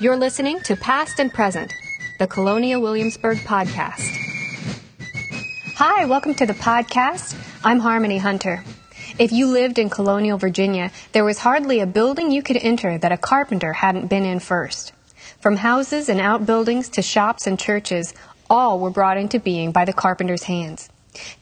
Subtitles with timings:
[0.00, 1.74] You're listening to Past and Present,
[2.20, 4.16] the Colonial Williamsburg podcast.
[5.74, 7.36] Hi, welcome to the podcast.
[7.64, 8.62] I'm Harmony Hunter.
[9.18, 13.10] If you lived in colonial Virginia, there was hardly a building you could enter that
[13.10, 14.92] a carpenter hadn't been in first.
[15.40, 18.14] From houses and outbuildings to shops and churches,
[18.48, 20.88] all were brought into being by the carpenter's hands.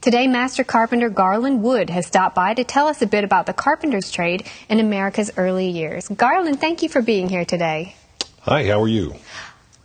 [0.00, 3.52] Today, Master Carpenter Garland Wood has stopped by to tell us a bit about the
[3.52, 6.08] carpenter's trade in America's early years.
[6.08, 7.96] Garland, thank you for being here today.
[8.46, 9.16] Hi, how are you?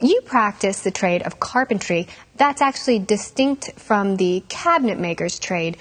[0.02, 2.08] You practice the trade of carpentry.
[2.36, 5.78] That's actually distinct from the cabinet maker's trade.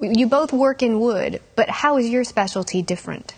[0.00, 3.34] You both work in wood, but how is your specialty different?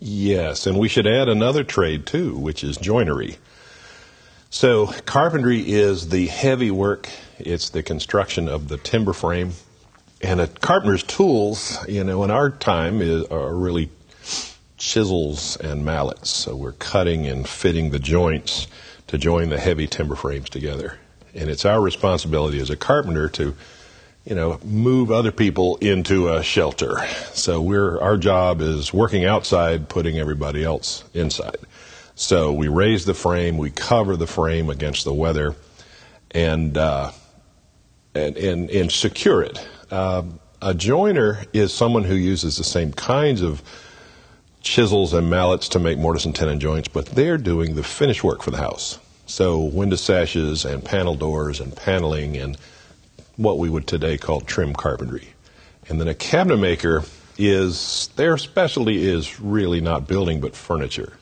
[0.00, 3.38] Yes, and we should add another trade too, which is joinery.
[4.50, 9.52] So, carpentry is the heavy work, it's the construction of the timber frame.
[10.20, 13.88] And a carpenter's tools, you know, in our time is, are really
[14.76, 16.30] chisels and mallets.
[16.30, 18.66] So, we're cutting and fitting the joints
[19.06, 20.98] to join the heavy timber frames together.
[21.34, 23.54] And it's our responsibility as a carpenter to,
[24.24, 26.96] you know, move other people into a shelter.
[27.34, 31.58] So we're our job is working outside, putting everybody else inside.
[32.14, 35.54] So we raise the frame, we cover the frame against the weather,
[36.30, 37.12] and uh,
[38.14, 39.64] and, and and secure it.
[39.90, 40.22] Uh,
[40.62, 43.62] a joiner is someone who uses the same kinds of
[44.66, 48.42] chisels and mallets to make mortise and tenon joints, but they're doing the finish work
[48.42, 48.98] for the house.
[49.26, 52.58] So window sashes and panel doors and paneling and
[53.36, 55.28] what we would today call trim carpentry.
[55.88, 57.04] And then a cabinet maker
[57.38, 61.16] is their specialty is really not building but furniture.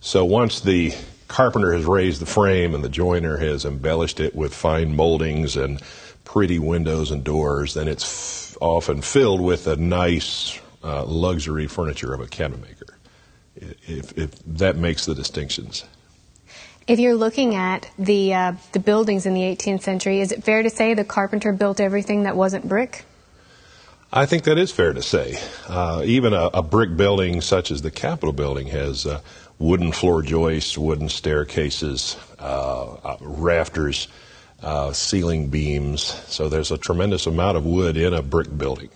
[0.00, 0.94] So once the
[1.26, 5.80] carpenter has raised the frame and the joiner has embellished it with fine moldings and
[6.24, 12.12] pretty windows and doors, then it's f- often filled with a nice uh, luxury furniture
[12.12, 12.98] of a cabinet maker.
[13.56, 15.84] If, if, that makes the distinctions.
[16.86, 20.62] If you're looking at the uh, the buildings in the 18th century, is it fair
[20.62, 23.04] to say the carpenter built everything that wasn't brick?
[24.12, 25.38] I think that is fair to say.
[25.68, 29.20] Uh, even a, a, brick building such as the Capitol building has uh,
[29.58, 34.08] wooden floor joists, wooden staircases, uh, uh, rafters,
[34.62, 36.02] uh, ceiling beams.
[36.28, 38.88] So there's a tremendous amount of wood in a brick building.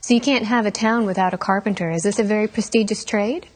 [0.00, 1.90] So you can't have a town without a carpenter.
[1.90, 3.46] Is this a very prestigious trade?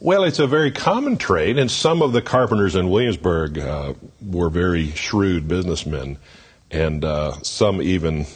[0.00, 4.48] Well, it's a very common trade, and some of the carpenters in Williamsburg uh, were
[4.48, 6.18] very shrewd businessmen,
[6.72, 8.26] and uh, some even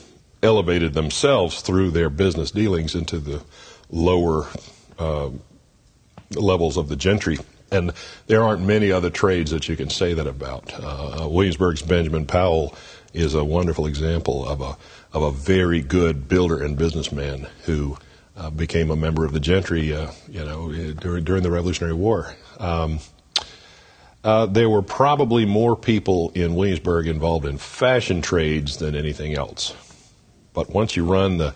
[0.42, 3.42] elevated themselves through their business dealings into the
[3.90, 4.46] lower
[4.98, 5.30] uh,
[6.34, 7.38] levels of the gentry.
[7.72, 7.92] And
[8.28, 10.72] there aren't many other trades that you can say that about.
[10.72, 12.76] Uh, uh, Williamsburg's Benjamin Powell
[13.16, 14.76] is a wonderful example of a
[15.12, 17.96] of a very good builder and businessman who
[18.36, 22.34] uh, became a member of the gentry, uh, you know, during, during the Revolutionary War.
[22.58, 22.98] Um,
[24.22, 29.74] uh, there were probably more people in Williamsburg involved in fashion trades than anything else.
[30.52, 31.54] But once you run the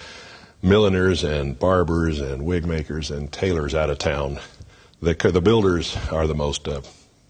[0.63, 4.39] milliners and barbers and wig makers and tailors out of town,
[5.03, 6.81] the, the builders are the most uh,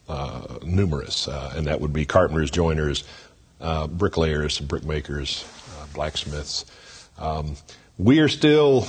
[0.08, 3.04] uh, numerous, uh, and that would be carpenters, joiners,
[3.60, 5.44] uh, bricklayers, brickmakers,
[5.78, 6.64] uh, blacksmiths.
[7.18, 7.56] Um,
[7.98, 8.86] we are still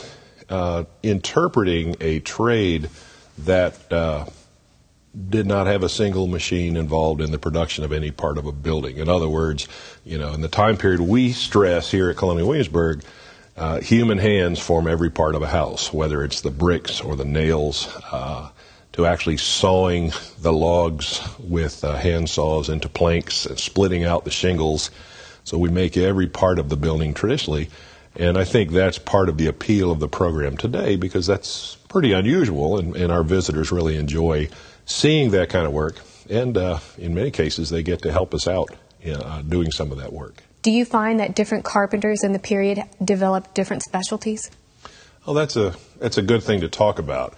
[0.49, 2.89] uh, interpreting a trade
[3.39, 3.89] that
[5.29, 8.51] did not have a single machine involved in the production of any part of a
[8.51, 8.97] building.
[8.97, 9.67] In other words,
[10.05, 13.03] you know, in the time period we stress here at Colonial Williamsburg,
[13.57, 17.25] uh, human hands form every part of a house, whether it's the bricks or the
[17.25, 18.49] nails, uh,
[18.93, 24.31] to actually sawing the logs with uh, hand saws into planks and splitting out the
[24.31, 24.91] shingles.
[25.43, 27.69] So we make every part of the building traditionally.
[28.15, 32.11] And I think that's part of the appeal of the program today because that's pretty
[32.11, 34.49] unusual, and, and our visitors really enjoy
[34.85, 35.95] seeing that kind of work.
[36.29, 38.69] And uh, in many cases, they get to help us out
[39.05, 40.43] uh, doing some of that work.
[40.61, 44.51] Do you find that different carpenters in the period developed different specialties?
[45.25, 47.35] Well, that's a that's a good thing to talk about.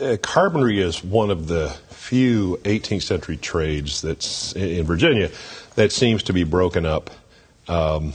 [0.00, 5.30] Uh, carpentry is one of the few 18th century trades that's in Virginia
[5.74, 7.10] that seems to be broken up
[7.66, 8.12] um,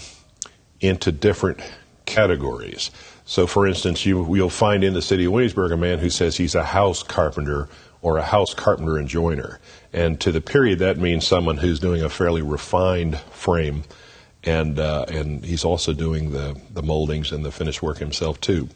[0.79, 1.59] into different
[2.05, 2.91] categories.
[3.25, 6.37] So, for instance, you, you'll find in the city of Williamsburg a man who says
[6.37, 7.67] he's a house carpenter
[8.01, 9.59] or a house carpenter and joiner.
[9.91, 13.83] And to the period, that means someone who's doing a fairly refined frame,
[14.43, 18.69] and uh, and he's also doing the the moldings and the finish work himself too.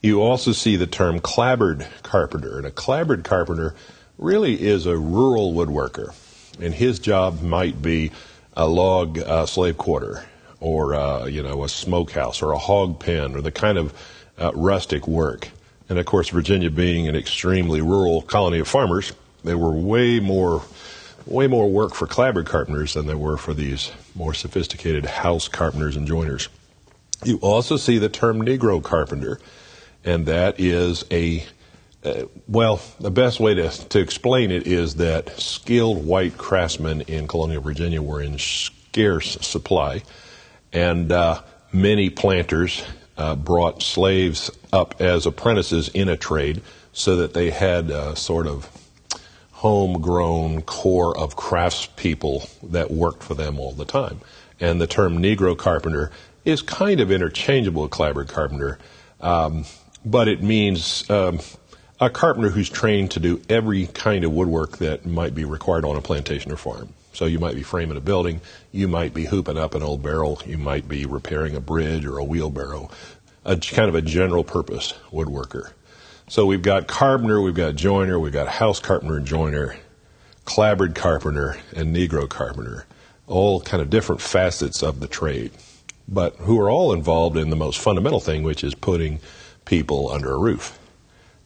[0.00, 3.74] You also see the term clapboard carpenter, and a clapboard carpenter
[4.18, 6.14] really is a rural woodworker,
[6.60, 8.10] and his job might be
[8.56, 10.26] a log uh, slave quarter,
[10.60, 13.94] or uh, you know a smokehouse, or a hog pen, or the kind of
[14.38, 15.48] uh, rustic work.
[15.88, 19.12] And of course, Virginia being an extremely rural colony of farmers,
[19.44, 20.62] there were way more
[21.26, 25.96] way more work for clapboard carpenters than there were for these more sophisticated house carpenters
[25.96, 26.48] and joiners.
[27.24, 29.40] You also see the term Negro carpenter,
[30.04, 31.44] and that is a
[32.04, 37.26] uh, well, the best way to, to explain it is that skilled white craftsmen in
[37.26, 40.02] colonial Virginia were in scarce supply,
[40.70, 41.40] and uh,
[41.72, 42.84] many planters
[43.16, 46.60] uh, brought slaves up as apprentices in a trade
[46.92, 48.68] so that they had a sort of
[49.64, 54.20] homegrown core of craftspeople that worked for them all the time.
[54.60, 56.10] And the term Negro carpenter
[56.44, 58.78] is kind of interchangeable with clapboard carpenter,
[59.22, 59.64] um,
[60.04, 61.40] but it means um,
[61.98, 65.96] a carpenter who's trained to do every kind of woodwork that might be required on
[65.96, 66.90] a plantation or farm.
[67.14, 70.42] So you might be framing a building, you might be hooping up an old barrel,
[70.44, 72.90] you might be repairing a bridge or a wheelbarrow,
[73.46, 75.72] a kind of a general purpose woodworker.
[76.28, 79.76] So we've got carpenter, we've got joiner, we've got house carpenter and joiner,
[80.44, 82.86] clapboard carpenter, and Negro carpenter,
[83.26, 85.50] all kind of different facets of the trade,
[86.08, 89.20] but who are all involved in the most fundamental thing, which is putting
[89.64, 90.78] people under a roof.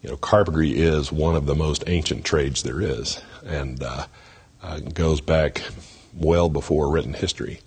[0.01, 4.05] You know, carpentry is one of the most ancient trades there is, and uh,
[4.63, 5.61] uh, goes back
[6.13, 7.59] well before written history.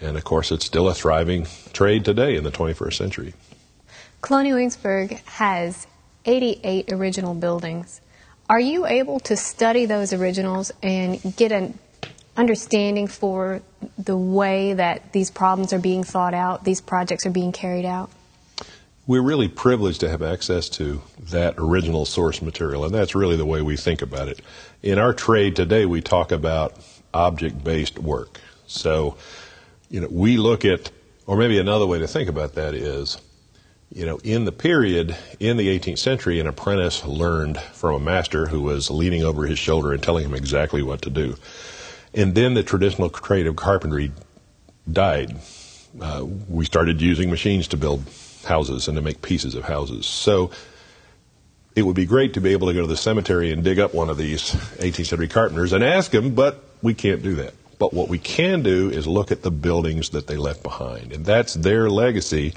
[0.00, 3.34] And of course, it's still a thriving trade today in the 21st century.
[4.20, 5.86] Colonial Williamsburg has
[6.28, 8.02] 88 original buildings.
[8.50, 11.78] Are you able to study those originals and get an
[12.36, 13.62] understanding for
[13.98, 18.10] the way that these problems are being thought out, these projects are being carried out?
[19.06, 23.46] We're really privileged to have access to that original source material, and that's really the
[23.46, 24.42] way we think about it.
[24.82, 26.76] In our trade today, we talk about
[27.14, 28.38] object based work.
[28.66, 29.16] So,
[29.88, 30.90] you know, we look at,
[31.26, 33.16] or maybe another way to think about that is,
[33.92, 38.46] you know, in the period in the 18th century, an apprentice learned from a master
[38.46, 41.36] who was leaning over his shoulder and telling him exactly what to do.
[42.12, 44.12] And then the traditional trade of carpentry
[44.90, 45.36] died.
[46.00, 48.04] Uh, we started using machines to build
[48.44, 50.06] houses and to make pieces of houses.
[50.06, 50.50] So
[51.74, 53.94] it would be great to be able to go to the cemetery and dig up
[53.94, 57.54] one of these 18th century carpenters and ask him, but we can't do that.
[57.78, 61.24] But what we can do is look at the buildings that they left behind, and
[61.24, 62.54] that's their legacy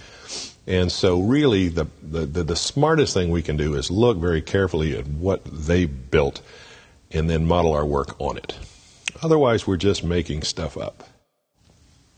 [0.68, 4.42] and so, really, the, the, the, the, smartest thing we can do is look very
[4.42, 6.42] carefully at what they built
[7.12, 8.58] and then model our work on it.
[9.24, 11.04] Otherwise, we're just making stuff up.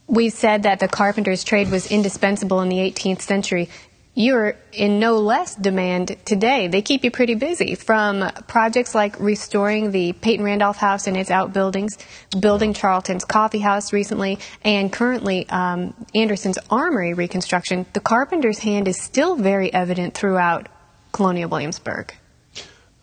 [0.08, 3.70] We said that the carpenter's trade was indispensable in the 18th century
[4.16, 6.68] you're in no less demand today.
[6.68, 11.32] They keep you pretty busy from projects like restoring the Peyton Randolph House and its
[11.32, 11.98] outbuildings,
[12.40, 17.88] building Charlton's Coffee House recently, and currently um, Anderson's Armory reconstruction.
[17.94, 20.68] The carpenter's hand is still very evident throughout
[21.12, 22.14] Colonial Williamsburg.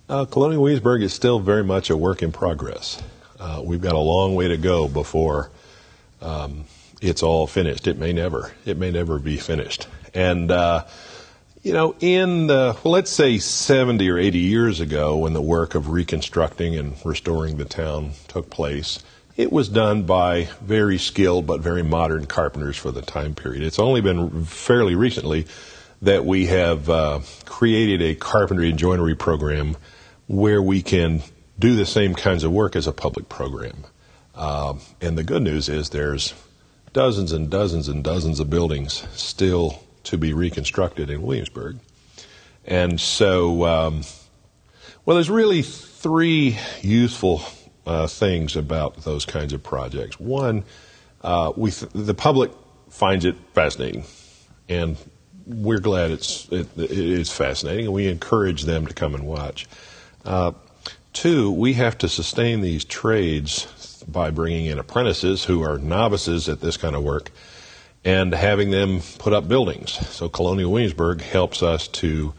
[0.09, 3.03] Uh, Colonial Williamsburg is still very much a work in progress.
[3.39, 5.51] Uh, we've got a long way to go before
[6.21, 6.65] um,
[7.01, 7.87] it's all finished.
[7.87, 8.53] It may never.
[8.65, 9.87] It may never be finished.
[10.15, 10.87] And, uh,
[11.63, 15.75] you know, in the, well, let's say 70 or 80 years ago, when the work
[15.75, 19.03] of reconstructing and restoring the town took place,
[19.37, 23.63] it was done by very skilled but very modern carpenters for the time period.
[23.63, 25.47] It's only been fairly recently
[26.03, 29.77] that we have uh, created a carpentry and joinery program
[30.27, 31.23] where we can
[31.59, 33.85] do the same kinds of work as a public program.
[34.35, 36.33] Uh, and the good news is there's
[36.93, 41.79] dozens and dozens and dozens of buildings still to be reconstructed in Williamsburg.
[42.65, 44.03] And so, um,
[45.05, 47.43] well, there's really three useful
[47.87, 50.19] uh, things about those kinds of projects.
[50.21, 50.65] One,
[51.23, 52.51] uh, we th- the public
[52.89, 54.05] finds it fascinating,
[54.69, 54.97] and
[55.47, 59.67] we're glad it's it, it is fascinating, and we encourage them to come and watch.
[60.25, 60.53] Uh,
[61.13, 63.67] two, we have to sustain these trades
[64.05, 67.31] by bringing in apprentices who are novices at this kind of work
[68.05, 69.93] and having them put up buildings.
[70.09, 72.35] So Colonial Williamsburg helps us to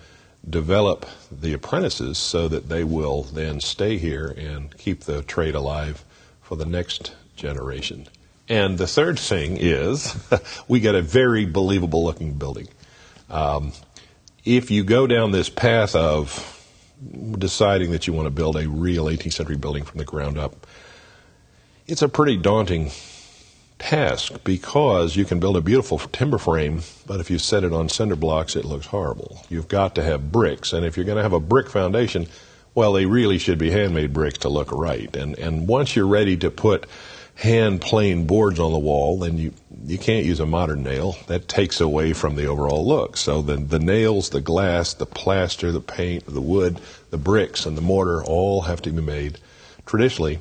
[0.50, 6.04] develop the apprentices so that they will then stay here and keep the trade alive
[6.42, 8.08] for the next generation.
[8.50, 10.16] And the third thing is
[10.68, 12.68] we get a very believable looking building.
[13.30, 13.72] Um,
[14.44, 16.58] if you go down this path of
[17.38, 20.68] deciding that you want to build a real 18th century building from the ground up,
[21.92, 22.90] it's a pretty daunting
[23.78, 27.90] task because you can build a beautiful timber frame, but if you set it on
[27.90, 29.44] cinder blocks, it looks horrible.
[29.50, 32.28] You've got to have bricks, and if you're going to have a brick foundation,
[32.74, 35.14] well, they really should be handmade bricks to look right.
[35.18, 36.86] And and once you're ready to put
[37.36, 39.54] hand plane boards on the wall, then you
[39.86, 41.18] you can't use a modern nail.
[41.28, 43.18] That takes away from the overall look.
[43.18, 46.80] So the the nails, the glass, the plaster, the paint, the wood,
[47.10, 49.40] the bricks, and the mortar all have to be made
[49.86, 50.40] traditionally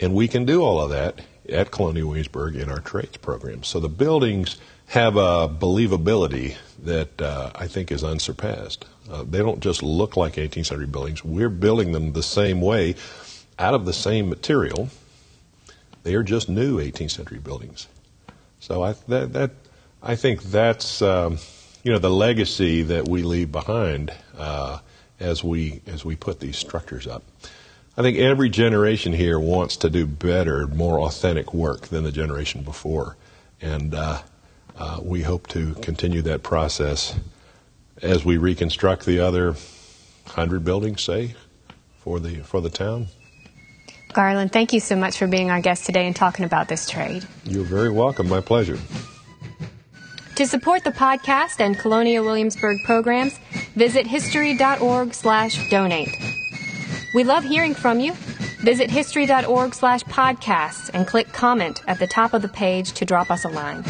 [0.00, 3.62] And we can do all of that at Colonial Williamsburg in our trades program.
[3.62, 4.56] So the buildings
[4.88, 8.84] have a believability that uh, I think is unsurpassed.
[9.10, 11.24] Uh, they don't just look like 18th century buildings.
[11.24, 12.94] We're building them the same way,
[13.58, 14.90] out of the same material.
[16.02, 17.88] They are just new 18th century buildings.
[18.60, 19.50] So I, that, that,
[20.02, 21.38] I think that's um,
[21.82, 24.78] you know the legacy that we leave behind uh,
[25.20, 27.22] as we as we put these structures up.
[27.98, 32.62] I think every generation here wants to do better, more authentic work than the generation
[32.62, 33.16] before,
[33.62, 34.20] and uh,
[34.76, 37.14] uh, we hope to continue that process
[38.02, 39.54] as we reconstruct the other
[40.26, 41.36] hundred buildings, say,
[42.00, 43.06] for the for the town.
[44.12, 47.26] Garland, thank you so much for being our guest today and talking about this trade.
[47.44, 48.28] You're very welcome.
[48.28, 48.78] My pleasure.
[50.34, 53.38] To support the podcast and Colonial Williamsburg programs,
[53.74, 56.45] visit history.org/donate.
[57.16, 58.12] We love hearing from you.
[58.60, 63.30] Visit history.org slash podcasts and click comment at the top of the page to drop
[63.30, 63.84] us a line.